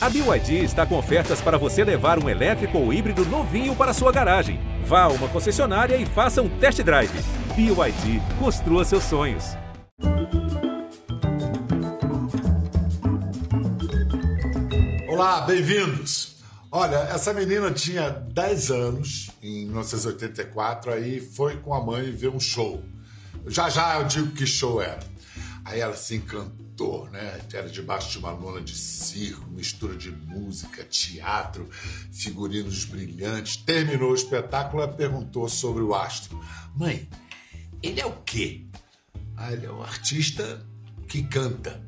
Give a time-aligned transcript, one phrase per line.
[0.00, 4.12] A BYD está com ofertas para você levar um elétrico ou híbrido novinho para sua
[4.12, 4.60] garagem.
[4.84, 7.10] Vá a uma concessionária e faça um test drive.
[7.56, 9.56] BYD, construa seus sonhos.
[15.08, 16.36] Olá, bem-vindos.
[16.70, 22.38] Olha, essa menina tinha 10 anos, em 1984, aí foi com a mãe ver um
[22.38, 22.84] show.
[23.48, 25.00] Já já eu digo que show era.
[25.64, 26.57] Aí ela se encantou,
[27.10, 27.40] né?
[27.52, 31.68] Era debaixo de uma lona de circo, mistura de música, teatro,
[32.12, 33.56] figurinos brilhantes.
[33.56, 36.40] Terminou o espetáculo e perguntou sobre o astro.
[36.74, 37.08] Mãe,
[37.82, 38.64] ele é o quê?
[39.36, 40.64] Ah, ele é um artista
[41.08, 41.82] que canta.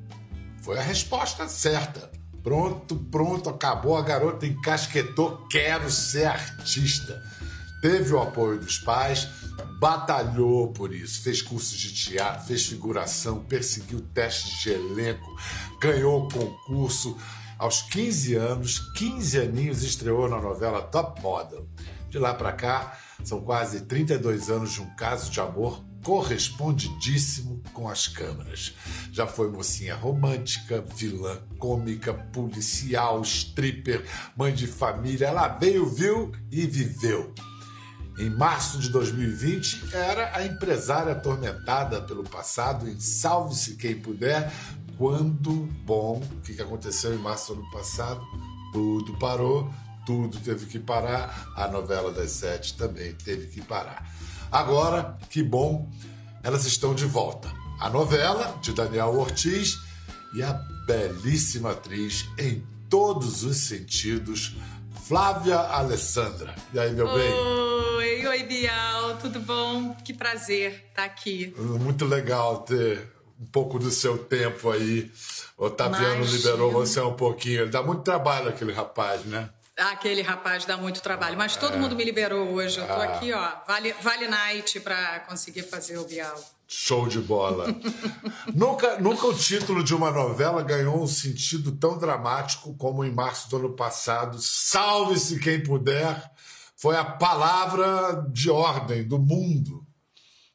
[0.63, 2.11] Foi a resposta certa.
[2.43, 3.97] Pronto, pronto, acabou.
[3.97, 5.47] A garota encasquetou.
[5.49, 7.23] Quero ser artista.
[7.81, 9.27] Teve o apoio dos pais,
[9.79, 15.37] batalhou por isso, fez cursos de teatro, fez figuração, perseguiu testes de elenco,
[15.81, 17.17] ganhou concurso.
[17.59, 21.69] Aos 15 anos, 15 aninhos, estreou na novela Top Model.
[22.09, 27.89] De lá para cá, são quase 32 anos de um caso de amor correspondidíssimo com
[27.89, 28.75] as câmeras.
[29.13, 34.05] Já foi mocinha romântica, vilã cômica, policial, stripper,
[34.37, 35.27] mãe de família.
[35.27, 37.35] Ela veio, viu e viveu.
[38.21, 44.53] Em março de 2020, era a empresária atormentada pelo passado em Salve-se Quem Puder,
[44.99, 45.51] quando,
[45.87, 48.21] bom, o que aconteceu em março do ano passado?
[48.75, 49.73] Tudo parou,
[50.05, 54.07] tudo teve que parar, a novela das sete também teve que parar.
[54.53, 55.91] Agora, que bom,
[56.43, 57.51] elas estão de volta.
[57.81, 59.79] A novela de Daniel Ortiz
[60.35, 60.53] e a
[60.87, 64.57] belíssima atriz em todos os sentidos,
[65.09, 66.55] Flávia Alessandra.
[66.75, 67.80] E aí, meu bem?
[68.13, 69.95] Oi, oi, Bial, tudo bom?
[70.05, 71.55] Que prazer estar aqui.
[71.57, 73.09] Muito legal ter
[73.41, 75.09] um pouco do seu tempo aí.
[75.57, 76.37] O Otaviano Imagina.
[76.37, 77.61] liberou você um pouquinho.
[77.61, 79.49] Ele dá muito trabalho aquele rapaz, né?
[79.77, 82.81] Aquele rapaz dá muito trabalho, mas todo mundo me liberou hoje.
[82.81, 83.05] Eu tô Ah.
[83.05, 86.35] aqui, ó, vale, vale night pra conseguir fazer o Bial.
[86.67, 87.67] Show de bola.
[88.53, 93.49] nunca, nunca o título de uma novela ganhou um sentido tão dramático como em março
[93.49, 94.37] do ano passado.
[94.41, 96.29] Salve-se quem puder.
[96.81, 99.87] Foi a palavra de ordem do mundo.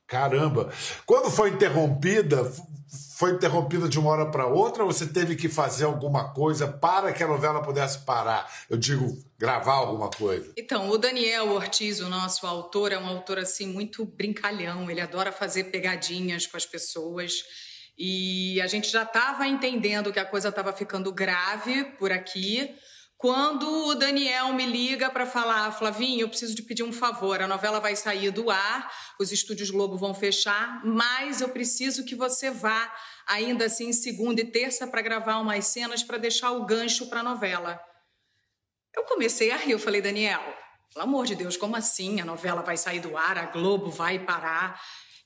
[0.08, 0.72] Caramba.
[1.06, 2.52] Quando foi interrompida,
[3.16, 7.14] foi interrompida de uma hora para outra ou você teve que fazer alguma coisa para
[7.14, 8.52] que a novela pudesse parar?
[8.68, 10.52] Eu digo, gravar alguma coisa.
[10.58, 14.90] Então, o Daniel Ortiz, o nosso autor, é um autor assim muito brincalhão.
[14.90, 17.44] Ele adora fazer pegadinhas com as pessoas.
[17.96, 22.76] E a gente já estava entendendo que a coisa estava ficando grave por aqui.
[23.26, 27.42] Quando o Daniel me liga para falar, Flavinho, eu preciso de pedir um favor.
[27.42, 32.14] A novela vai sair do ar, os estúdios Globo vão fechar, mas eu preciso que
[32.14, 37.08] você vá ainda assim segunda e terça para gravar umas cenas para deixar o gancho
[37.08, 37.82] para a novela.
[38.96, 40.44] Eu comecei a rir, eu falei, Daniel,
[40.94, 42.22] pelo amor de Deus, como assim?
[42.22, 44.80] A novela vai sair do ar, a Globo vai parar.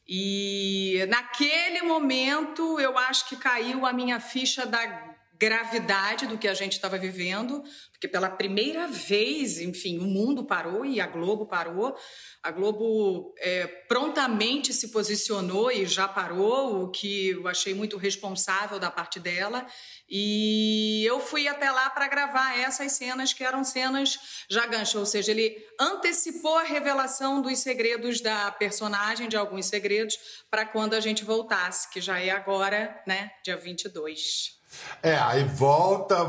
[0.07, 5.08] E naquele momento eu acho que caiu a minha ficha da
[5.39, 10.85] gravidade do que a gente estava vivendo, porque pela primeira vez, enfim, o mundo parou
[10.85, 11.95] e a Globo parou.
[12.43, 18.79] A Globo é, prontamente se posicionou e já parou, o que eu achei muito responsável
[18.79, 19.65] da parte dela.
[20.09, 25.05] E eu fui até lá para gravar essas cenas que eram cenas já gancho, ou
[25.05, 30.17] seja, ele antecipou a revelação dos segredos da personagem, de alguns segredos,
[30.49, 34.58] para quando a gente voltasse, que já é agora, né, dia 22.
[35.01, 36.23] É, aí volta,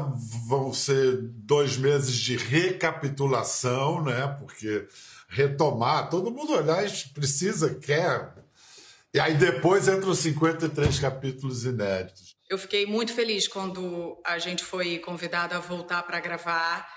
[0.46, 4.36] vão ser dois meses de recapitulação, né?
[4.38, 4.86] Porque
[5.28, 8.34] retomar, todo mundo, aliás, precisa, quer.
[9.12, 12.36] E aí depois entram os 53 capítulos inéditos.
[12.48, 16.88] Eu fiquei muito feliz quando a gente foi convidada a voltar para gravar.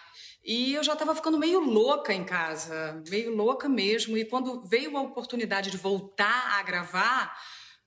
[0.44, 4.18] E eu já estava ficando meio louca em casa, meio louca mesmo.
[4.18, 7.34] E quando veio a oportunidade de voltar a gravar,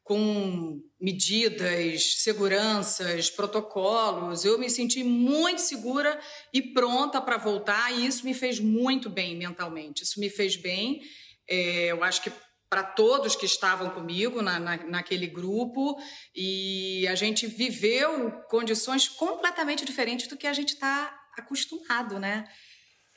[0.06, 6.16] com medidas, seguranças, protocolos, eu me senti muito segura
[6.54, 7.92] e pronta para voltar.
[7.92, 10.04] E isso me fez muito bem mentalmente.
[10.04, 11.00] Isso me fez bem.
[11.48, 12.30] É, eu acho que
[12.70, 15.96] para todos que estavam comigo na, na, naquele grupo
[16.32, 22.46] e a gente viveu condições completamente diferentes do que a gente está acostumado, né?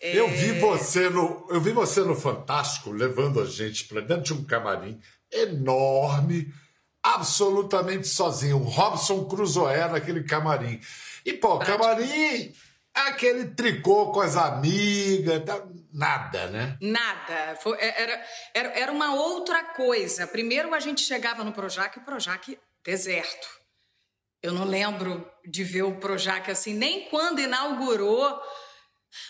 [0.02, 4.34] Eu vi você no, eu vi você no Fantástico levando a gente para dentro de
[4.34, 5.00] um camarim
[5.32, 6.52] enorme,
[7.04, 10.80] absolutamente sozinho, um Robson Crusoe naquele camarim.
[11.26, 12.54] E pô, camarim,
[12.94, 15.64] aquele tricô com as amigas, tá-
[15.94, 16.78] nada, né?
[16.82, 17.56] Nada.
[17.62, 20.28] Foi- é, era, era, era uma outra coisa.
[20.28, 23.48] Primeiro a gente chegava no Projac, o Projac deserto.
[24.42, 28.40] Eu não lembro de ver o Projac assim, nem quando inaugurou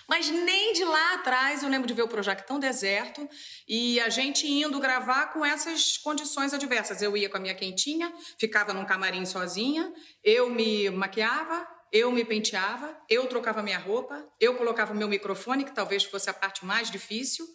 [0.08, 3.28] mas nem de lá atrás eu lembro de ver o Projac tão deserto
[3.68, 7.02] e a gente indo gravar com essas condições adversas.
[7.02, 9.92] Eu ia com a minha quentinha, ficava num camarim sozinha,
[10.24, 15.74] eu me maquiava, eu me penteava, eu trocava minha roupa, eu colocava meu microfone, que
[15.74, 17.48] talvez fosse a parte mais difícil.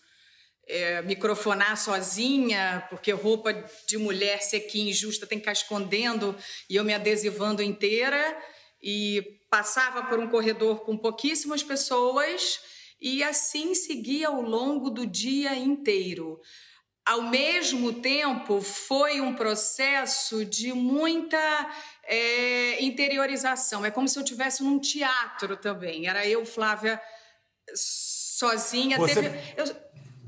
[0.67, 3.53] É, microfonar sozinha, porque roupa
[3.87, 6.35] de mulher sequinha e justa tem que ficar escondendo
[6.71, 8.35] e eu me adesivando inteira
[8.83, 12.59] e passava por um corredor com pouquíssimas pessoas
[13.01, 16.41] e assim seguia ao longo do dia inteiro.
[17.07, 21.39] Ao mesmo tempo, foi um processo de muita
[22.03, 23.85] é, interiorização.
[23.85, 26.09] É como se eu tivesse num teatro também.
[26.09, 27.01] Era eu, Flávia,
[27.77, 28.99] sozinha.
[28.99, 29.77] Você, Teve, eu...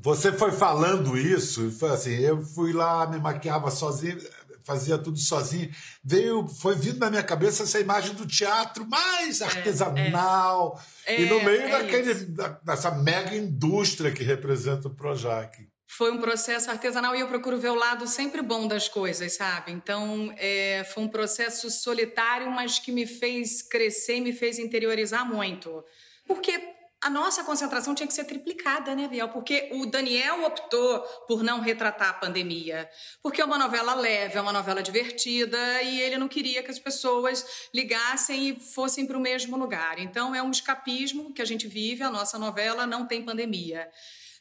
[0.01, 4.17] você foi falando isso, foi assim, eu fui lá, me maquiava sozinha
[4.67, 5.71] fazia tudo sozinho.
[6.03, 11.21] Veio, foi vindo na minha cabeça essa imagem do teatro mais é, artesanal é, é.
[11.21, 15.65] e no meio é daquele, da, dessa mega indústria que representa o Projac.
[15.89, 19.71] Foi um processo artesanal e eu procuro ver o lado sempre bom das coisas, sabe?
[19.71, 25.25] Então, é, foi um processo solitário, mas que me fez crescer e me fez interiorizar
[25.25, 25.83] muito.
[26.27, 26.76] Porque
[27.07, 29.29] a nossa concentração tinha que ser triplicada, né, Biel?
[29.29, 32.89] Porque o Daniel optou por não retratar a pandemia,
[33.23, 36.77] porque é uma novela leve, é uma novela divertida e ele não queria que as
[36.77, 39.97] pessoas ligassem e fossem para o mesmo lugar.
[39.99, 43.89] Então é um escapismo que a gente vive, a nossa novela não tem pandemia.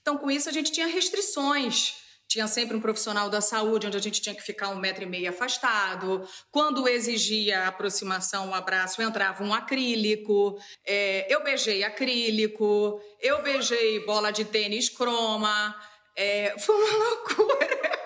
[0.03, 1.95] Então com isso a gente tinha restrições
[2.29, 5.07] tinha sempre um profissional da saúde onde a gente tinha que ficar um metro e
[5.07, 6.27] meio afastado.
[6.51, 10.59] Quando exigia aproximação, um abraço, entrava um acrílico.
[10.85, 15.75] É, eu beijei acrílico, eu beijei bola de tênis croma.
[16.17, 17.97] É, foi uma loucura.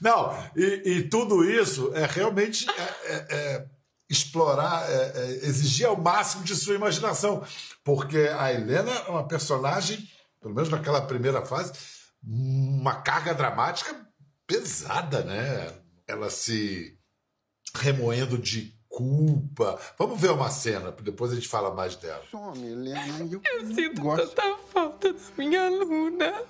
[0.00, 3.66] Não, e, e, tudo isso é realmente é, é, é
[4.08, 7.42] explorar, é, exigir ao máximo de sua imaginação.
[7.82, 9.98] Porque a Helena é uma personagem,
[10.40, 11.72] pelo menos naquela primeira fase,
[12.26, 13.94] uma carga dramática
[14.46, 15.72] pesada, né?
[16.06, 16.98] Ela se
[17.74, 19.78] remoendo de culpa.
[19.98, 22.22] Vamos ver uma cena, depois a gente fala mais dela.
[22.30, 23.00] Some, Helena.
[23.30, 24.34] Eu, eu sinto gosto...
[24.34, 26.42] tanta falta da minha aluna.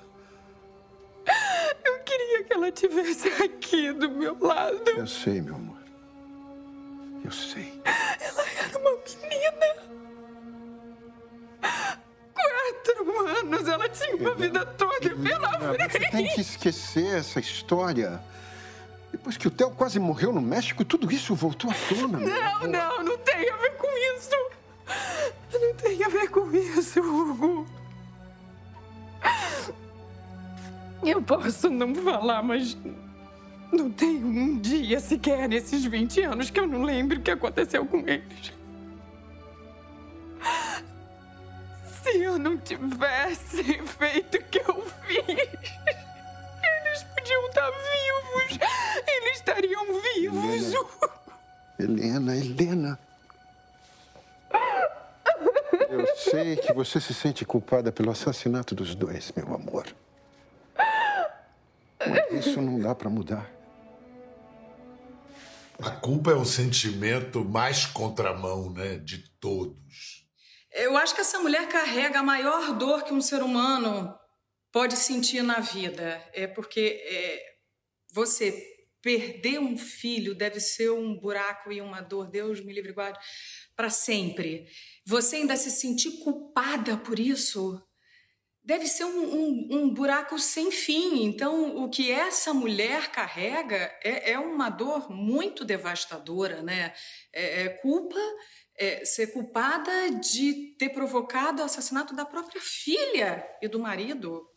[1.84, 4.90] Eu queria que ela tivesse aqui do meu lado.
[4.90, 5.76] Eu sei, meu amor.
[7.24, 7.82] Eu sei.
[8.20, 8.92] Ela era uma
[9.28, 9.85] menina
[12.96, 13.68] quatro anos.
[13.68, 15.92] Ela tinha uma vida toda pela frente.
[15.92, 18.20] Você tem que esquecer essa história.
[19.12, 22.18] Depois que o Theo quase morreu no México, tudo isso voltou à tona.
[22.18, 24.36] Não, não, não tem a ver com isso.
[25.52, 27.66] Não tem a ver com isso, Hugo.
[31.02, 32.76] Eu posso não falar, mas
[33.72, 37.86] não tem um dia sequer nesses 20 anos que eu não lembre o que aconteceu
[37.86, 38.52] com eles.
[42.46, 43.60] Não tivesse
[43.98, 48.58] feito o que eu fiz, eles podiam estar vivos.
[49.08, 50.72] Eles estariam vivos.
[51.78, 52.36] Helena, Helena.
[52.36, 52.98] Helena.
[55.88, 59.86] Eu sei que você se sente culpada pelo assassinato dos dois, meu amor.
[61.98, 63.50] Mas isso não dá para mudar.
[65.82, 70.15] A culpa é o sentimento mais contramão, né, de todos.
[70.76, 74.14] Eu acho que essa mulher carrega a maior dor que um ser humano
[74.70, 76.22] pode sentir na vida.
[76.34, 77.42] É porque é,
[78.12, 78.62] você
[79.00, 83.18] perder um filho deve ser um buraco e uma dor, Deus me livre guarde,
[83.74, 84.66] para sempre.
[85.06, 87.82] Você ainda se sentir culpada por isso
[88.62, 91.24] deve ser um, um, um, buraco sem fim.
[91.24, 96.92] Então, o que essa mulher carrega é, é uma dor muito devastadora, né?
[97.32, 98.18] É, é culpa
[98.78, 104.48] é, ser culpada de ter provocado o assassinato da própria filha e do marido.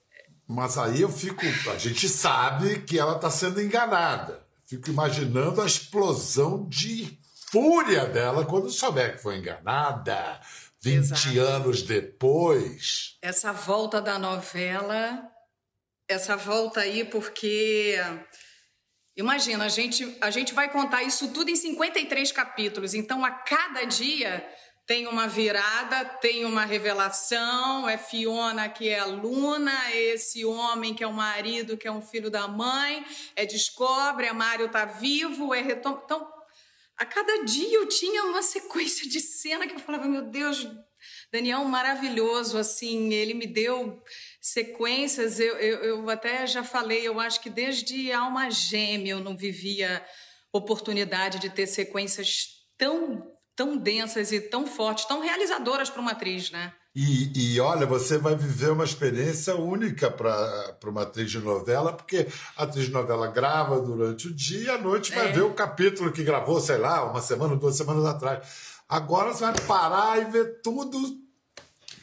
[0.47, 1.45] Mas aí eu fico.
[1.71, 4.43] A gente sabe que ela está sendo enganada.
[4.65, 7.19] Fico imaginando a explosão de
[7.51, 10.39] fúria dela quando souber que foi enganada.
[10.81, 11.39] 20 Exato.
[11.39, 13.17] anos depois.
[13.21, 15.21] Essa volta da novela,
[16.07, 17.95] essa volta aí, porque
[19.19, 23.83] Imagina, a gente, a gente vai contar isso tudo em 53 capítulos, então a cada
[23.83, 24.49] dia
[24.87, 31.03] tem uma virada, tem uma revelação, é Fiona que é aluna, é esse homem que
[31.03, 35.53] é o marido, que é um filho da mãe, é descobre, é Mário tá vivo,
[35.53, 36.01] é retoma.
[36.05, 36.25] Então,
[36.95, 40.65] a cada dia eu tinha uma sequência de cena que eu falava, meu Deus,
[41.31, 44.01] Daniel maravilhoso, assim, ele me deu
[44.41, 49.37] sequências, eu, eu, eu, até já falei, eu acho que desde Alma Gêmea eu não
[49.37, 50.03] vivia
[50.51, 56.49] oportunidade de ter sequências tão, tão densas e tão fortes, tão realizadoras para uma atriz,
[56.49, 56.73] né?
[56.95, 62.27] E, e, olha, você vai viver uma experiência única para uma atriz de novela, porque
[62.57, 65.31] a atriz de novela grava durante o dia e à noite vai é.
[65.31, 68.39] ver o capítulo que gravou, sei lá, uma semana, duas semanas atrás.
[68.89, 70.99] Agora você vai parar e ver tudo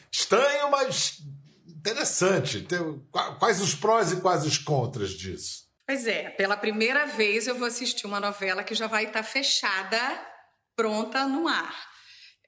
[0.09, 1.19] estranho, mas
[1.67, 2.65] interessante.
[3.37, 5.67] Quais os prós e quais os contras disso?
[5.85, 9.99] Pois é, pela primeira vez eu vou assistir uma novela que já vai estar fechada,
[10.75, 11.86] pronta no ar.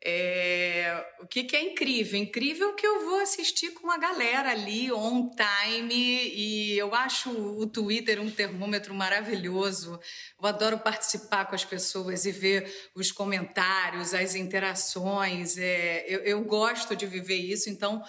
[0.02, 2.18] É, o que, que, é incrível?
[2.18, 7.68] Incrível que eu vou assistir com a galera ali on time e eu acho o
[7.68, 10.00] Twitter um termômetro maravilhoso.
[10.42, 15.58] Eu adoro participar com as pessoas e ver os comentários, as interações.
[15.58, 18.02] É, eu, eu gosto de viver isso, então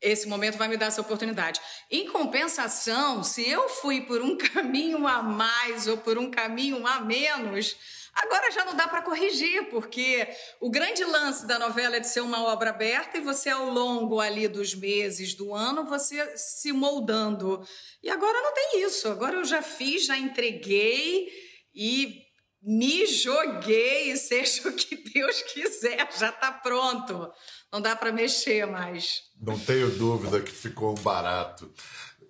[0.00, 1.60] esse momento vai me dar essa oportunidade.
[1.90, 7.00] Em compensação, se eu fui por um caminho a mais ou por um caminho a
[7.00, 7.76] menos
[8.14, 10.28] Agora já não dá para corrigir, porque
[10.60, 14.20] o grande lance da novela é de ser uma obra aberta e você, ao longo
[14.20, 17.66] ali dos meses do ano, você se moldando.
[18.02, 19.08] E agora não tem isso.
[19.08, 21.28] Agora eu já fiz, já entreguei
[21.74, 22.22] e
[22.62, 27.32] me joguei, seja o que Deus quiser, já está pronto.
[27.72, 29.22] Não dá para mexer mais.
[29.40, 31.72] Não tenho dúvida que ficou barato.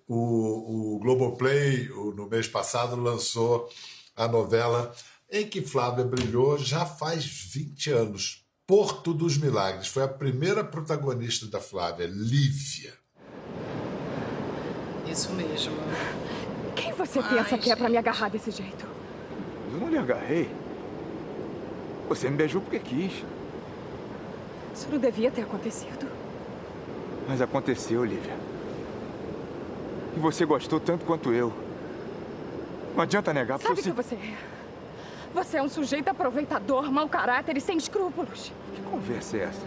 [0.07, 3.69] O, o Globoplay, no mês passado, lançou
[4.15, 4.95] a novela
[5.29, 8.43] em que Flávia brilhou já faz 20 anos.
[8.65, 12.93] Porto dos Milagres foi a primeira protagonista da Flávia, Lívia.
[15.05, 15.75] Isso mesmo.
[16.75, 18.85] Quem você Ai, pensa que é para me agarrar desse jeito?
[19.71, 20.49] Eu não lhe agarrei.
[22.07, 23.23] Você me beijou porque quis.
[24.73, 26.07] Isso não devia ter acontecido.
[27.27, 28.35] Mas aconteceu, Lívia.
[30.15, 31.51] E você gostou tanto quanto eu.
[32.95, 34.52] Não adianta negar, porque Sabe o que você é?
[35.33, 38.51] Você é um sujeito aproveitador, mau caráter e sem escrúpulos.
[38.75, 39.65] Que conversa é essa?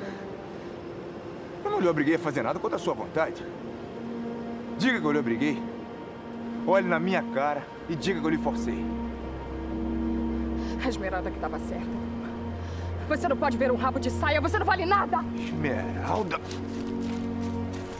[1.64, 3.44] Eu não lhe obriguei a fazer nada contra a sua vontade.
[4.78, 5.60] Diga que eu lhe obriguei.
[6.66, 8.84] Olhe na minha cara e diga que eu lhe forcei.
[10.84, 12.06] A Esmeralda que estava certa.
[13.08, 15.18] Você não pode ver um rabo de saia, você não vale nada!
[15.36, 16.40] Esmeralda?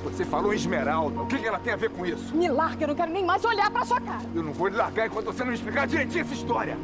[0.04, 1.20] Você falou em Esmeralda.
[1.20, 2.34] O que ela tem a ver com isso?
[2.34, 4.22] Me larga, eu não quero nem mais olhar pra sua cara.
[4.34, 6.76] Eu não vou lhe largar enquanto você não me explicar direitinho essa história.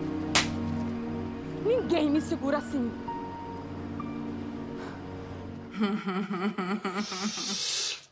[1.82, 2.90] Ninguém me segura assim.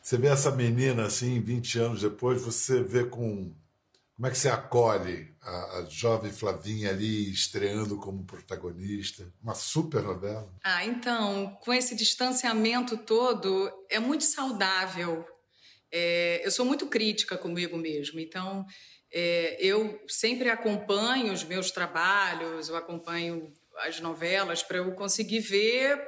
[0.02, 3.54] Você vê essa menina assim, 20 anos depois, você vê com.
[4.16, 9.32] Como é que você acolhe a, a jovem Flavinha ali estreando como protagonista?
[9.40, 10.52] Uma super novela.
[10.64, 15.24] Ah, então, com esse distanciamento todo, é muito saudável.
[15.92, 18.66] É, eu sou muito crítica comigo mesmo, então
[19.12, 26.00] é, eu sempre acompanho os meus trabalhos, eu acompanho as novelas para eu conseguir ver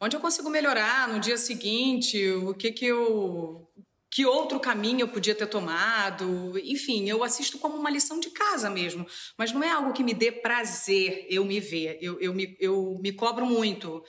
[0.00, 3.68] onde eu consigo melhorar no dia seguinte, o que que eu
[4.10, 6.58] que outro caminho eu podia ter tomado.
[6.64, 10.14] Enfim, eu assisto como uma lição de casa mesmo, mas não é algo que me
[10.14, 11.98] dê prazer eu me ver.
[12.00, 14.02] Eu, eu, me, eu me cobro muito.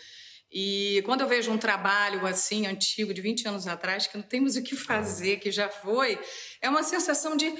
[0.52, 4.56] E quando eu vejo um trabalho assim, antigo, de 20 anos atrás, que não temos
[4.56, 6.18] o que fazer, que já foi,
[6.62, 7.54] é uma sensação de.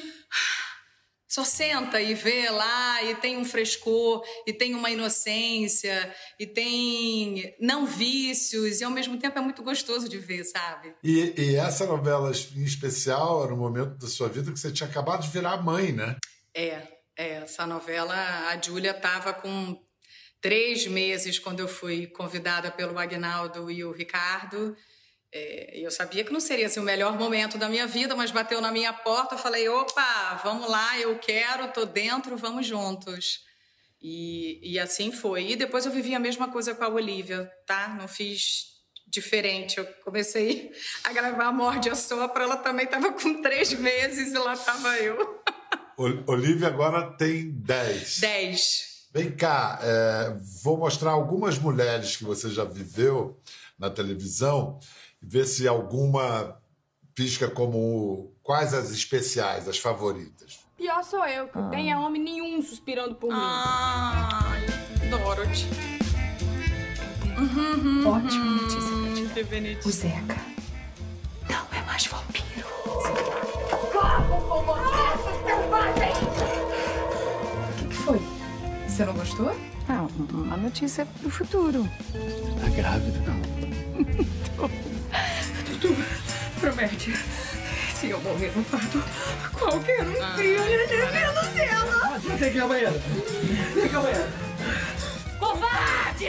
[1.30, 7.56] Só senta e vê lá, e tem um frescor, e tem uma inocência, e tem
[7.60, 10.96] não vícios, e ao mesmo tempo é muito gostoso de ver, sabe?
[11.04, 14.90] E, e essa novela em especial era um momento da sua vida que você tinha
[14.90, 16.16] acabado de virar mãe, né?
[16.52, 16.82] É,
[17.16, 18.16] é essa novela,
[18.48, 19.80] a Júlia estava com
[20.42, 24.76] três meses quando eu fui convidada pelo Agnaldo e o Ricardo.
[25.32, 28.60] É, eu sabia que não seria assim, o melhor momento da minha vida, mas bateu
[28.62, 33.42] na minha porta, eu falei, opa, vamos lá, eu quero, tô dentro, vamos juntos.
[34.02, 35.52] E, e assim foi.
[35.52, 37.90] E depois eu vivi a mesma coisa com a Olivia, tá?
[37.90, 38.70] Não fiz
[39.08, 39.78] diferente.
[39.78, 40.72] Eu comecei
[41.04, 44.98] a gravar a Morde a Sopra, ela também estava com três meses e lá estava
[44.98, 45.42] eu.
[46.28, 48.20] Olivia agora tem dez.
[48.20, 48.90] Dez.
[49.12, 53.42] Vem cá, é, vou mostrar algumas mulheres que você já viveu
[53.78, 54.80] na televisão
[55.22, 56.60] ver se alguma
[57.14, 60.60] pisca como quais as especiais, as favoritas.
[60.78, 63.36] Pior sou eu, que não tenha homem nenhum suspirando por mim.
[63.38, 64.66] Ai,
[65.10, 65.68] Dorothy.
[68.06, 69.88] Ótima notícia pra ti.
[69.88, 70.38] O Zeca
[71.50, 72.68] não é mais vampiro.
[73.92, 76.14] Como com você, selvagem!
[78.88, 79.56] Você não gostou?
[79.88, 81.84] Ah, uma notícia do futuro.
[82.62, 83.42] Tá grávida, não?
[84.56, 84.72] Tudo
[86.80, 87.14] promete
[87.96, 89.04] Se eu morrer no parto,
[89.52, 92.20] qualquer um ah, cria, menos ela.
[92.40, 92.94] Tem que ir ao banheiro.
[93.74, 94.30] Tem que ir ao banheiro.
[95.38, 96.26] Covarde!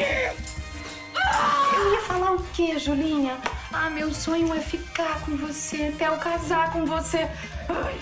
[1.77, 3.39] Eu ia falar o quê, Julinha?
[3.73, 7.29] Ah, meu sonho é ficar com você, até eu casar com você.
[7.69, 8.01] Ai.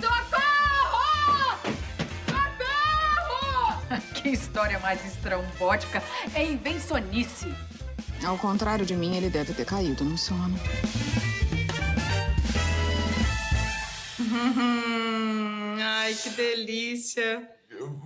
[0.00, 1.58] Socorro!
[2.28, 4.02] Socorro!
[4.14, 6.00] Que história mais estrambótica.
[6.36, 7.52] É invençonice.
[8.24, 10.58] Ao contrário de mim, ele deve ter caído no sono.
[15.80, 17.54] Ai, que delícia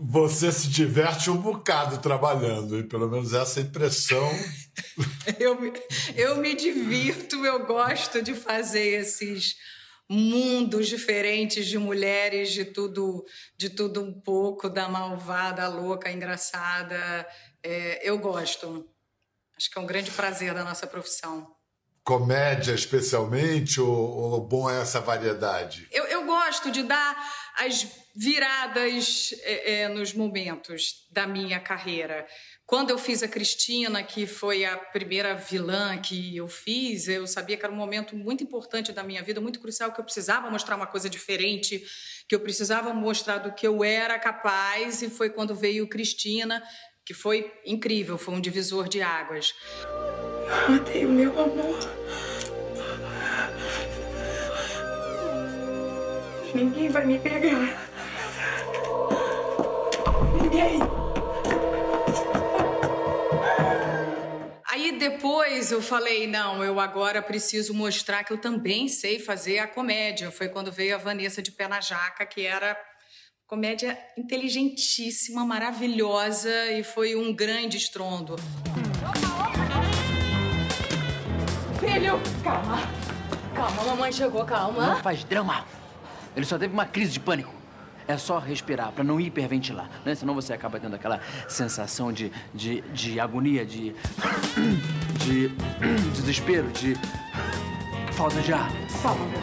[0.01, 4.29] você se diverte um bocado trabalhando, e pelo menos essa impressão.
[5.39, 5.73] eu, me,
[6.17, 9.57] eu me divirto, eu gosto de fazer esses
[10.09, 13.25] mundos diferentes de mulheres, de tudo,
[13.57, 17.27] de tudo um pouco, da malvada, louca, engraçada.
[17.63, 18.89] É, eu gosto.
[19.59, 21.53] Acho que é um grande prazer da nossa profissão.
[22.05, 25.89] Comédia, especialmente, ou, ou bom é essa variedade?
[25.91, 27.17] Eu, eu gosto de dar
[27.59, 32.25] as viradas é, é, nos momentos da minha carreira.
[32.65, 37.57] Quando eu fiz a Cristina, que foi a primeira vilã que eu fiz, eu sabia
[37.57, 40.77] que era um momento muito importante da minha vida, muito crucial, que eu precisava mostrar
[40.77, 41.85] uma coisa diferente,
[42.29, 46.63] que eu precisava mostrar do que eu era capaz, e foi quando veio Cristina,
[47.09, 49.55] que foi incrível, foi um divisor de águas.
[50.69, 51.79] Matei o meu amor.
[56.55, 57.89] Ninguém vai me pegar.
[60.43, 60.81] Ninguém.
[64.67, 69.67] Aí depois eu falei, não, eu agora preciso mostrar que eu também sei fazer a
[69.67, 70.31] comédia.
[70.31, 72.79] Foi quando veio a Vanessa de Pé na Jaca, que era
[73.49, 78.37] comédia inteligentíssima, maravilhosa e foi um grande estrondo.
[81.81, 82.79] Filho, calma.
[83.55, 84.87] Calma, mamãe chegou, calma.
[84.89, 85.65] Não faz drama.
[86.37, 87.57] Ele só teve uma crise de pânico.
[88.07, 90.15] É só respirar, para não hiperventilar, né?
[90.15, 93.95] Senão você acaba tendo aquela sensação de, de, de agonia, de,
[95.25, 95.49] de
[96.15, 96.95] desespero, de
[98.13, 98.71] falta de ar.
[99.03, 99.43] Calma, amor.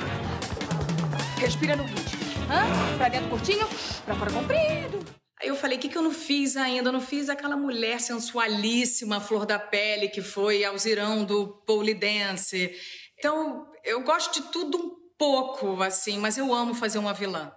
[1.40, 2.05] Respira no ritmo.
[2.50, 2.98] Hã?
[2.98, 3.68] Pra dentro curtinho,
[4.06, 5.04] pra fora comprido.
[5.42, 6.90] Aí eu falei, o que, que eu não fiz ainda?
[6.90, 12.74] Eu não fiz aquela mulher sensualíssima, flor da pele, que foi Alzirão do Polidense.
[13.18, 17.52] Então, eu gosto de tudo um pouco, assim, mas eu amo fazer uma vilã.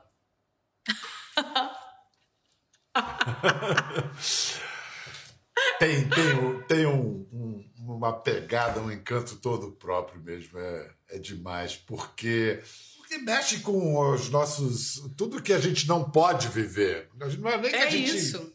[5.79, 10.59] tem tem, tem um, um, uma pegada, um encanto todo próprio mesmo.
[10.59, 12.61] É, é demais, porque,
[13.22, 15.02] mexe com os nossos.
[15.16, 17.09] tudo que a gente não pode viver.
[17.14, 18.16] Não é nem que é a gente.
[18.16, 18.52] Isso.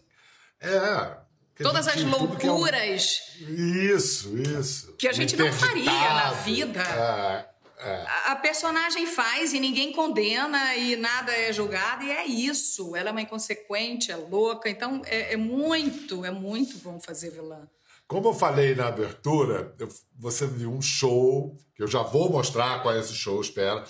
[0.60, 1.24] É.
[1.62, 3.22] Todas gente, as loucuras.
[3.40, 3.96] É um...
[3.96, 4.94] Isso, isso.
[4.98, 6.82] Que a gente não faria na vida.
[6.82, 8.06] É, é.
[8.28, 12.96] A personagem faz e ninguém condena e nada é julgado, e é isso.
[12.96, 17.68] Ela é uma inconsequente, é louca, então é, é muito, é muito bom fazer vilã.
[18.08, 22.82] Como eu falei na abertura, eu, você viu um show, que eu já vou mostrar
[22.82, 23.84] qual é esse show, espera.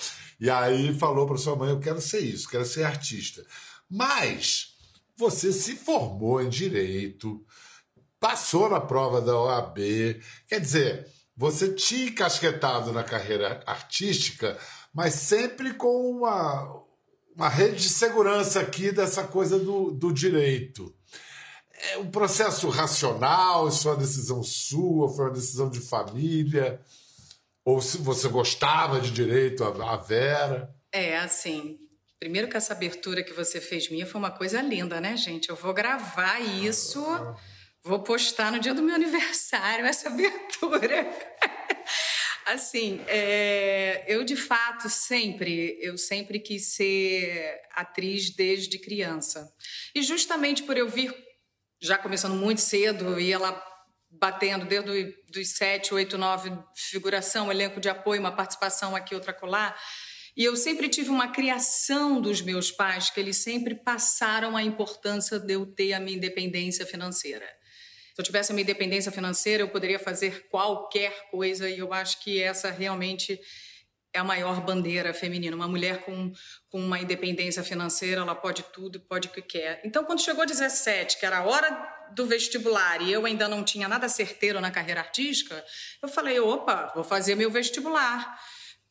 [0.44, 3.46] E aí falou para sua mãe: Eu quero ser isso, quero ser artista.
[3.90, 4.76] Mas
[5.16, 7.42] você se formou em direito,
[8.20, 9.78] passou na prova da OAB.
[10.46, 14.60] Quer dizer, você tinha encasquetado na carreira artística,
[14.94, 16.84] mas sempre com uma,
[17.34, 20.94] uma rede de segurança aqui dessa coisa do, do direito.
[21.94, 26.82] É um processo racional, isso foi uma decisão sua, foi uma decisão de família?
[27.66, 30.74] Ou se você gostava de direito, a, a Vera?
[30.92, 31.78] É, assim,
[32.24, 35.50] Primeiro que essa abertura que você fez minha foi uma coisa linda, né, gente?
[35.50, 37.04] Eu vou gravar isso.
[37.84, 41.06] Vou postar no dia do meu aniversário essa abertura.
[42.48, 49.54] assim, é, eu de fato sempre, eu sempre quis ser atriz desde criança.
[49.94, 51.14] E justamente por eu vir
[51.82, 53.52] já começando muito cedo, ia lá
[54.20, 59.78] batendo desde os sete, oito, nove, figuração, elenco de apoio, uma participação aqui, outra colar.
[60.36, 65.40] E eu sempre tive uma criação dos meus pais que eles sempre passaram a importância
[65.40, 67.46] de eu ter a minha independência financeira.
[68.16, 72.42] Se eu tivesse uma independência financeira, eu poderia fazer qualquer coisa e eu acho que
[72.42, 73.40] essa realmente
[74.14, 75.56] é a maior bandeira feminina.
[75.56, 76.32] Uma mulher com,
[76.70, 79.82] com uma independência financeira, ela pode tudo, pode o que quer.
[79.84, 83.88] Então, quando chegou 17, que era a hora do vestibular, e eu ainda não tinha
[83.88, 85.66] nada certeiro na carreira artística,
[86.02, 88.40] eu falei: opa, vou fazer meu vestibular.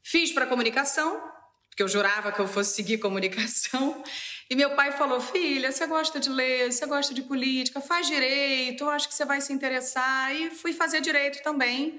[0.03, 1.23] Fiz para comunicação,
[1.71, 4.03] porque eu jurava que eu fosse seguir comunicação.
[4.51, 8.87] E meu pai falou: Filha, você gosta de ler, você gosta de política, faz direito,
[8.91, 10.35] acho que você vai se interessar.
[10.35, 11.99] E fui fazer direito também.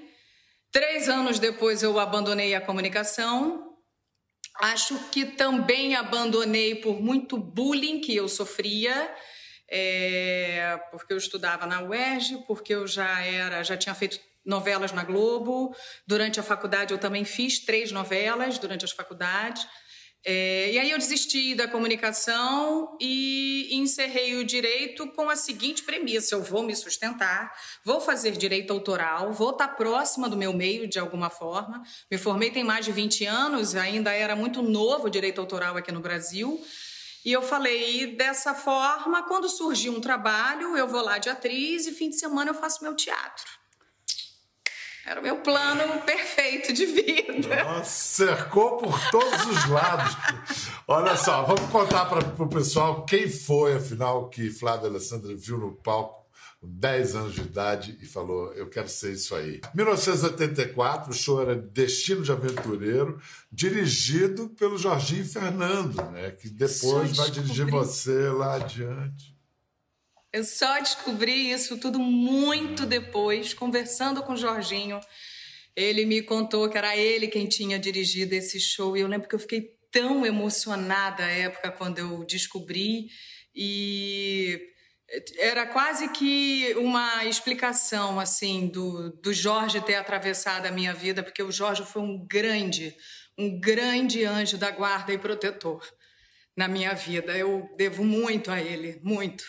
[0.74, 3.74] Três anos depois eu abandonei a comunicação
[4.60, 9.12] Acho que também abandonei por muito bullying que eu sofria,
[9.68, 15.02] é, porque eu estudava na UERJ, porque eu já era, já tinha feito novelas na
[15.02, 15.74] Globo.
[16.06, 19.66] Durante a faculdade eu também fiz três novelas durante as faculdades.
[20.26, 26.34] É, e aí eu desisti da comunicação e encerrei o direito com a seguinte premissa:
[26.34, 27.52] eu vou me sustentar,
[27.84, 31.82] vou fazer direito autoral, vou estar próxima do meu meio de alguma forma.
[32.10, 35.92] Me formei tem mais de 20 anos, ainda era muito novo o direito autoral aqui
[35.92, 36.64] no Brasil.
[37.22, 41.92] E eu falei dessa forma, quando surgir um trabalho, eu vou lá de atriz e
[41.92, 43.63] fim de semana eu faço meu teatro.
[45.06, 47.64] Era o meu plano perfeito de vida.
[47.64, 50.16] Nossa, cercou por todos os lados.
[50.88, 55.72] Olha só, vamos contar para o pessoal quem foi, afinal, que Flávia Alessandra viu no
[55.72, 56.24] palco
[56.58, 59.60] com 10 anos de idade e falou: Eu quero ser isso aí.
[59.74, 63.20] 1984, o show era Destino de Aventureiro,
[63.52, 69.33] dirigido pelo Jorginho Fernando, né, que depois vai dirigir você lá adiante.
[70.34, 74.98] Eu só descobri isso tudo muito depois, conversando com o Jorginho.
[75.76, 78.96] Ele me contou que era ele quem tinha dirigido esse show.
[78.96, 83.10] E eu lembro que eu fiquei tão emocionada à época quando eu descobri.
[83.54, 84.60] E
[85.38, 91.44] era quase que uma explicação assim do, do Jorge ter atravessado a minha vida, porque
[91.44, 92.92] o Jorge foi um grande,
[93.38, 95.88] um grande anjo da guarda e protetor
[96.56, 97.38] na minha vida.
[97.38, 99.44] Eu devo muito a ele, muito.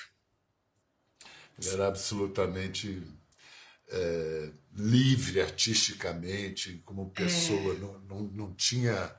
[1.59, 3.01] Ele era absolutamente
[3.89, 7.77] é, livre artisticamente, como pessoa, é.
[7.77, 9.15] não, não, não, tinha,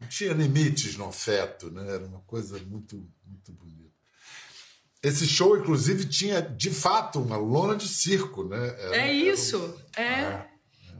[0.00, 1.86] não tinha limites no afeto, né?
[1.88, 3.76] era uma coisa muito, muito bonita.
[5.02, 8.74] Esse show, inclusive, tinha de fato uma lona de circo, né?
[8.78, 10.00] Era, é isso, um...
[10.00, 10.24] é.
[10.24, 10.45] Ah.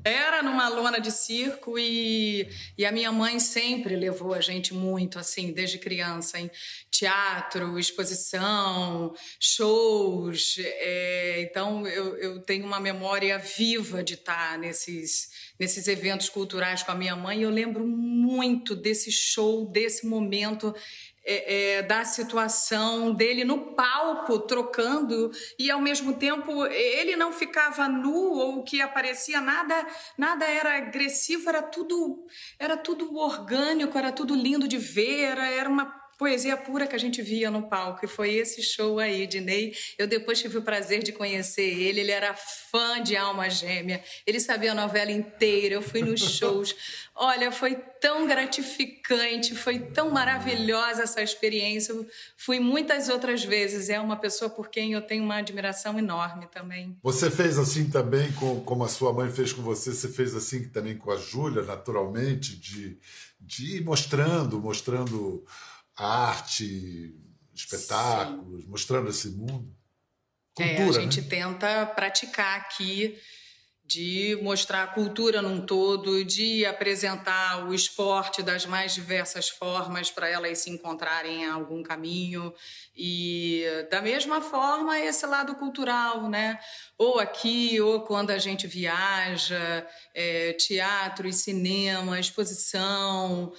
[0.06, 5.18] Era numa lona de circo e, e a minha mãe sempre levou a gente muito,
[5.18, 6.48] assim, desde criança, em
[6.88, 10.58] teatro, exposição, shows.
[10.60, 16.92] É, então, eu, eu tenho uma memória viva de estar nesses, nesses eventos culturais com
[16.92, 17.40] a minha mãe.
[17.40, 20.72] E eu lembro muito desse show, desse momento
[21.26, 27.88] é, é, da situação dele no palco trocando e ao mesmo tempo ele não ficava
[27.88, 29.86] nu ou que aparecia nada
[30.16, 32.24] nada era agressivo era tudo
[32.58, 36.98] era tudo orgânico era tudo lindo de ver era, era uma poesia pura que a
[36.98, 38.04] gente via no palco.
[38.04, 39.74] E foi esse show aí de Ney.
[39.98, 42.00] Eu depois tive o prazer de conhecer ele.
[42.00, 44.02] Ele era fã de Alma Gêmea.
[44.26, 45.74] Ele sabia a novela inteira.
[45.74, 46.74] Eu fui nos shows.
[47.14, 51.92] Olha, foi tão gratificante, foi tão maravilhosa essa experiência.
[51.92, 53.88] Eu fui muitas outras vezes.
[53.88, 56.96] É uma pessoa por quem eu tenho uma admiração enorme também.
[57.02, 60.68] Você fez assim também, com, como a sua mãe fez com você, você fez assim
[60.68, 62.98] também com a Júlia, naturalmente, de,
[63.40, 65.44] de ir mostrando, mostrando
[65.96, 67.14] arte,
[67.54, 68.70] espetáculos, Sim.
[68.70, 69.74] mostrando esse mundo?
[70.54, 71.28] Cultura, é, a gente né?
[71.28, 73.18] tenta praticar aqui
[73.86, 80.28] de mostrar a cultura num todo, de apresentar o esporte das mais diversas formas para
[80.28, 82.52] elas se encontrarem em algum caminho
[82.96, 86.58] e da mesma forma esse lado cultural, né?
[86.98, 93.52] Ou aqui ou quando a gente viaja, é, teatro e cinema, exposição,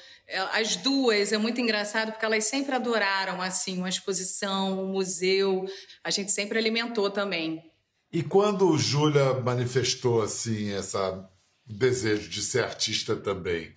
[0.51, 5.65] as duas é muito engraçado porque elas sempre adoraram assim uma exposição, um museu.
[6.03, 7.71] A gente sempre alimentou também.
[8.11, 11.29] E quando Júlia manifestou assim essa
[11.65, 13.73] desejo de ser artista também,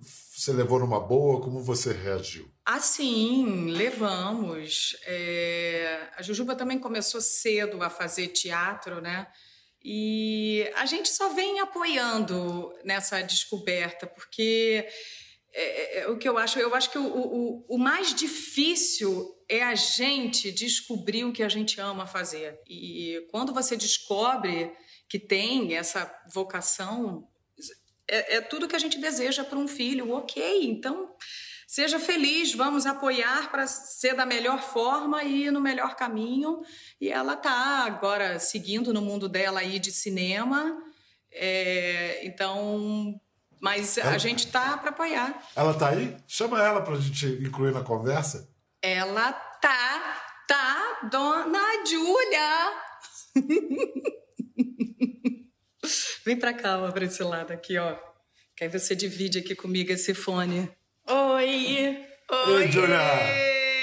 [0.00, 1.40] você levou numa boa?
[1.40, 2.50] Como você reagiu?
[2.64, 4.96] Ah, sim, levamos.
[5.04, 6.08] É...
[6.16, 9.26] A Jujuba também começou cedo a fazer teatro, né?
[9.84, 14.86] E a gente só vem apoiando nessa descoberta, porque
[15.52, 19.36] é, é, é, o que eu acho, eu acho que o, o, o, mais difícil
[19.48, 22.60] é a gente descobrir o que a gente ama fazer.
[22.68, 24.72] E quando você descobre
[25.08, 27.28] que tem essa vocação,
[28.08, 30.12] é, é tudo que a gente deseja para um filho.
[30.12, 31.16] Ok, então
[31.66, 36.60] seja feliz, vamos apoiar para ser da melhor forma e ir no melhor caminho.
[37.00, 40.80] E ela está agora seguindo no mundo dela aí de cinema.
[41.32, 43.20] É, então
[43.60, 44.12] mas ela...
[44.12, 45.42] a gente tá para apoiar.
[45.54, 46.16] Ela tá aí?
[46.26, 48.48] Chama ela para a gente incluir na conversa.
[48.82, 52.72] Ela tá, tá, dona Júlia.
[56.24, 57.96] Vem para cá, ó, para esse lado aqui, ó.
[58.56, 60.70] Que aí você divide aqui comigo esse fone.
[61.06, 62.06] Oi!
[62.46, 63.00] Oi, Ei, Júlia!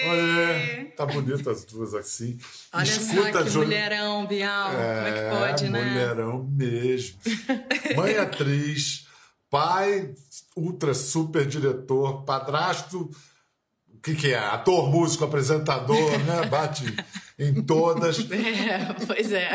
[0.09, 0.85] Oi!
[0.95, 2.39] Tá bonita as duas assim.
[2.73, 4.71] Olha Escuta, só que mulherão, Bial.
[4.71, 5.83] É, Como é que pode, né?
[5.83, 7.19] Mulherão mesmo.
[7.95, 9.06] Mãe atriz
[9.49, 10.13] pai,
[10.55, 13.09] ultra super diretor, padrasto,
[13.93, 14.37] o que, que é?
[14.37, 16.45] Ator, músico, apresentador, né?
[16.49, 16.85] Bate
[17.37, 18.19] em todas.
[18.31, 19.49] É, pois é.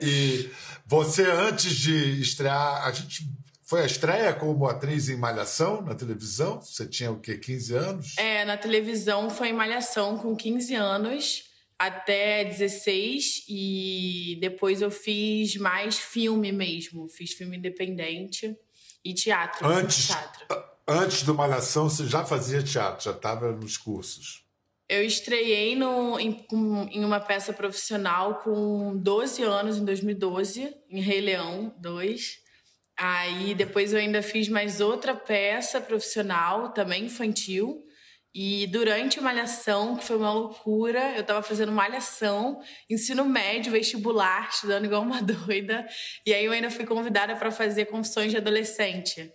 [0.00, 0.50] E, e
[0.86, 3.34] você, antes de estrear, a gente.
[3.68, 6.60] Foi a estreia como atriz em Malhação na televisão?
[6.60, 7.36] Você tinha o quê?
[7.36, 8.14] 15 anos?
[8.16, 11.42] É, na televisão foi em Malhação com 15 anos
[11.78, 18.56] até 16 e depois eu fiz mais filme mesmo, fiz filme independente
[19.04, 19.66] e teatro.
[19.66, 20.64] Antes, teatro.
[20.88, 24.44] antes do Malhação você já fazia teatro, já estava nos cursos.
[24.88, 26.46] Eu estreiei no, em,
[26.92, 32.38] em uma peça profissional com 12 anos, em 2012, em Rei Leão 2.
[32.96, 37.84] Aí depois eu ainda fiz mais outra peça profissional, também infantil,
[38.38, 44.84] e durante malhação, que foi uma loucura, eu estava fazendo malhação, ensino médio, vestibular, estudando
[44.84, 45.88] igual uma doida.
[46.26, 49.32] E aí eu ainda fui convidada para fazer confissões de adolescente.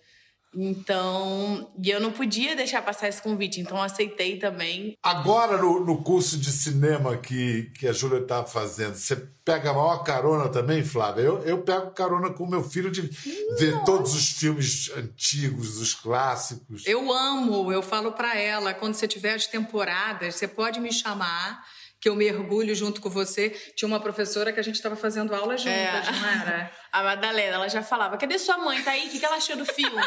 [0.54, 4.96] Então, e eu não podia deixar passar esse convite, então aceitei também.
[5.02, 9.74] Agora, no, no curso de cinema que, que a Júlia está fazendo, você pega a
[9.74, 11.22] maior carona também, Flávia?
[11.22, 13.02] Eu, eu pego carona com meu filho de
[13.58, 16.86] ver todos os filmes antigos, os clássicos.
[16.86, 21.64] Eu amo, eu falo para ela, quando você tiver as temporadas, você pode me chamar
[22.02, 23.50] que eu mergulho junto com você.
[23.76, 26.10] Tinha uma professora que a gente estava fazendo aula juntas, é.
[26.10, 26.72] não era?
[26.90, 28.82] A Madalena, ela já falava: cadê sua mãe?
[28.82, 29.06] Tá aí?
[29.06, 30.02] O que, ela achou do filme?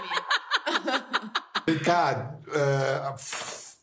[1.66, 3.16] Vem cá, é,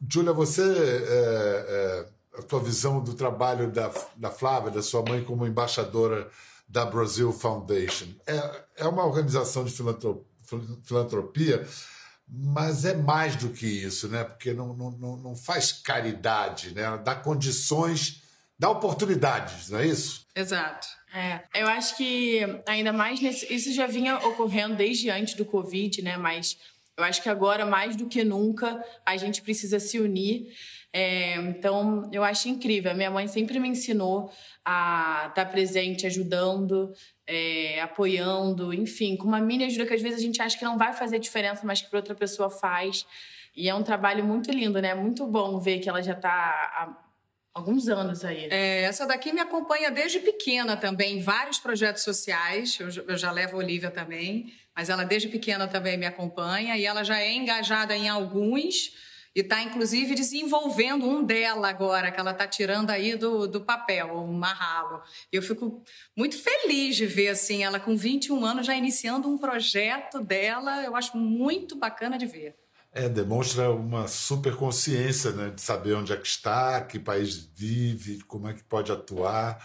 [0.08, 0.62] Júlia, você.
[0.62, 6.30] É, é, a tua visão do trabalho da, da Flávia, da sua mãe como embaixadora
[6.66, 8.06] da Brazil Foundation.
[8.26, 9.74] É, é uma organização de
[10.82, 11.66] filantropia
[12.34, 14.24] mas é mais do que isso, né?
[14.24, 16.96] Porque não, não, não faz caridade, né?
[17.04, 18.22] Dá condições,
[18.58, 20.24] dá oportunidades, não é isso?
[20.34, 20.86] Exato.
[21.14, 26.00] É, eu acho que ainda mais nesse, isso já vinha ocorrendo desde antes do Covid,
[26.00, 26.16] né?
[26.16, 26.56] Mas
[26.96, 30.54] eu acho que agora mais do que nunca a gente precisa se unir.
[30.90, 32.90] É, então eu acho incrível.
[32.90, 34.30] A minha mãe sempre me ensinou
[34.64, 36.92] a estar presente, ajudando,
[37.26, 40.76] é, apoiando, enfim, com uma mini ajuda que às vezes a gente acha que não
[40.76, 43.06] vai fazer diferença, mas que para outra pessoa faz.
[43.54, 44.94] E é um trabalho muito lindo, né?
[44.94, 46.96] Muito bom ver que ela já está há
[47.54, 48.48] alguns anos aí.
[48.50, 52.78] É, essa daqui me acompanha desde pequena também, em vários projetos sociais.
[52.80, 56.84] Eu, eu já levo a Olivia também, mas ela desde pequena também me acompanha e
[56.84, 58.94] ela já é engajada em alguns
[59.34, 64.14] e está, inclusive, desenvolvendo um dela agora, que ela está tirando aí do, do papel,
[64.14, 65.02] o marralo.
[65.32, 65.82] Eu fico
[66.16, 70.82] muito feliz de ver, assim, ela com 21 anos já iniciando um projeto dela.
[70.82, 72.54] Eu acho muito bacana de ver.
[72.94, 78.20] É, demonstra uma super consciência, né, de saber onde é que está, que país vive,
[78.24, 79.64] como é que pode atuar.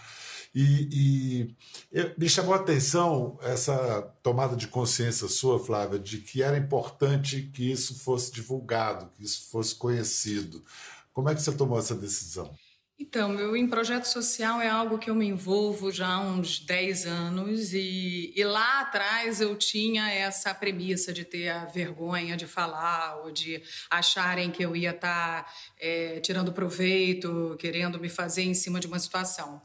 [0.60, 1.54] E,
[1.92, 7.42] e me chamou a atenção essa tomada de consciência sua, Flávia, de que era importante
[7.54, 10.64] que isso fosse divulgado, que isso fosse conhecido.
[11.12, 12.52] Como é que você tomou essa decisão?
[12.98, 17.06] Então, eu em projeto social é algo que eu me envolvo já há uns 10
[17.06, 23.20] anos e, e, lá atrás eu tinha essa premissa de ter a vergonha de falar
[23.22, 28.54] ou de acharem que eu ia estar tá, é, tirando proveito, querendo me fazer em
[28.54, 29.62] cima de uma situação.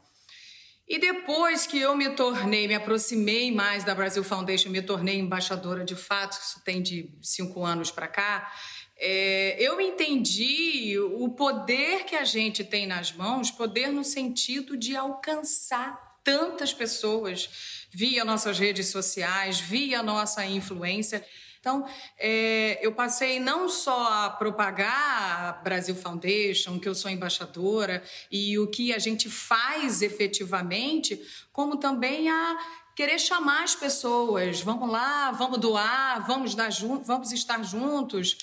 [0.86, 5.84] E depois que eu me tornei, me aproximei mais da Brasil Foundation, me tornei embaixadora
[5.84, 8.52] de fato, isso tem de cinco anos para cá,
[8.96, 14.94] é, eu entendi o poder que a gente tem nas mãos, poder no sentido de
[14.94, 21.24] alcançar tantas pessoas via nossas redes sociais, via nossa influência.
[21.64, 21.86] Então,
[22.18, 28.58] é, eu passei não só a propagar a Brasil Foundation, que eu sou embaixadora, e
[28.58, 31.18] o que a gente faz efetivamente,
[31.54, 32.58] como também a
[32.94, 34.60] querer chamar as pessoas.
[34.60, 36.68] Vamos lá, vamos doar, vamos, dar
[37.02, 38.36] vamos estar juntos.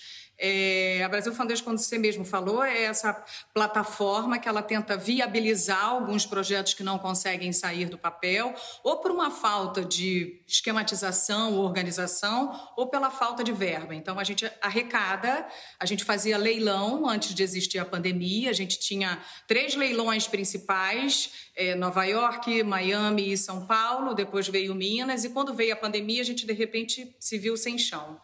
[0.43, 3.13] É, a Brasil Foundation, quando você mesmo falou, é essa
[3.54, 8.51] plataforma que ela tenta viabilizar alguns projetos que não conseguem sair do papel,
[8.84, 13.93] ou por uma falta de esquematização ou organização, ou pela falta de verba.
[13.93, 15.47] Então, a gente arrecada,
[15.80, 21.51] a gente fazia leilão antes de existir a pandemia, a gente tinha três leilões principais,
[21.56, 26.23] é, Nova York, Miami e São Paulo, depois veio Minas, e quando veio a pandemia,
[26.23, 28.19] a gente, de repente, se viu sem chão.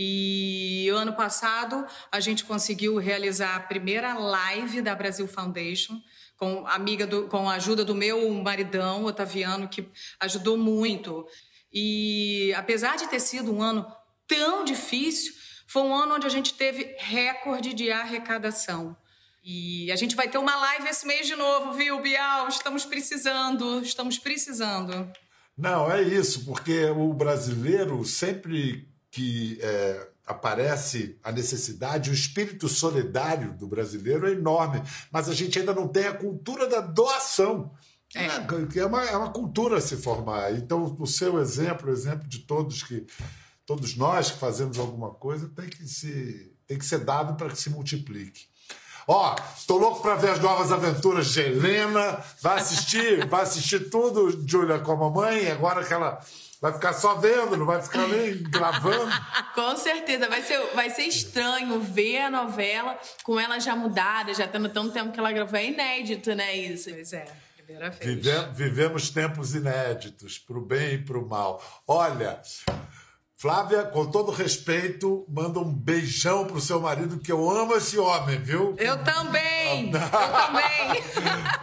[0.00, 6.00] E ano passado a gente conseguiu realizar a primeira live da Brasil Foundation
[6.36, 9.88] com amiga do, com a ajuda do meu maridão Otaviano que
[10.20, 11.26] ajudou muito.
[11.72, 13.84] E apesar de ter sido um ano
[14.28, 15.34] tão difícil,
[15.66, 18.96] foi um ano onde a gente teve recorde de arrecadação.
[19.42, 22.46] E a gente vai ter uma live esse mês de novo, viu, Bial?
[22.46, 25.10] Estamos precisando, estamos precisando.
[25.56, 33.52] Não, é isso, porque o brasileiro sempre que é, aparece a necessidade, o espírito solidário
[33.54, 37.72] do brasileiro é enorme, mas a gente ainda não tem a cultura da doação.
[38.14, 38.28] É.
[38.70, 40.52] Que é uma, é uma cultura se formar.
[40.52, 43.06] Então, o seu exemplo, o exemplo de todos que
[43.68, 47.60] todos nós que fazemos alguma coisa, tem que, se, tem que ser dado para que
[47.60, 48.46] se multiplique.
[49.06, 52.24] Ó, tô louco para ver as novas aventuras de Helena.
[52.40, 56.18] Vai assistir, vai assistir tudo, Júlia, com a mamãe, agora que ela
[56.60, 59.12] Vai ficar só vendo, não vai ficar nem gravando.
[59.54, 64.46] Com certeza, vai ser, vai ser estranho ver a novela com ela já mudada, já
[64.48, 65.58] tendo tanto tempo que ela gravou.
[65.58, 66.90] É inédito, né, isso?
[66.90, 67.26] Pois é.
[67.56, 68.04] Primeira vez.
[68.04, 71.62] Vive, vivemos tempos inéditos, pro bem e pro mal.
[71.86, 72.40] Olha,
[73.36, 78.36] Flávia, com todo respeito, manda um beijão pro seu marido, que eu amo esse homem,
[78.40, 78.74] viu?
[78.78, 79.92] Eu também!
[79.92, 81.02] eu também!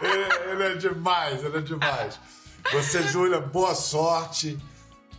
[0.00, 2.18] ele, ele é demais, ele é demais.
[2.72, 4.58] Você, Júlia, boa sorte.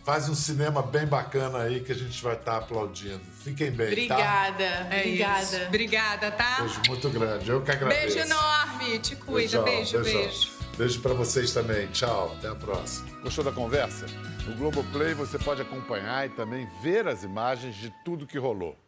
[0.08, 3.20] Faz um cinema bem bacana aí que a gente vai estar tá aplaudindo.
[3.44, 4.64] Fiquem bem, Obrigada.
[4.64, 4.94] tá?
[4.94, 5.42] É Obrigada.
[5.42, 5.66] Isso.
[5.66, 6.56] Obrigada, tá?
[6.60, 7.50] Beijo muito grande.
[7.50, 8.14] Eu que agradeço.
[8.14, 8.98] Beijo enorme.
[9.00, 9.34] Te cuida.
[9.34, 10.22] Beijão, beijo, beijão.
[10.22, 10.52] beijo.
[10.78, 11.88] Beijo para vocês também.
[11.88, 12.34] Tchau.
[12.38, 13.06] Até a próxima.
[13.20, 14.06] Gostou da conversa?
[14.46, 18.78] No Globoplay você pode acompanhar e também ver as imagens de tudo que rolou.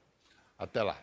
[0.59, 0.97] Até lá.